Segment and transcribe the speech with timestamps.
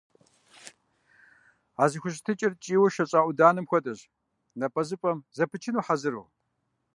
[1.81, 3.99] А зэхущытыкӀэр ткӀийуэ шэщӀа Ӏуданэм хуэдэщ,
[4.59, 6.25] напӀэзыпӀэм зэпычыну хьэзыру.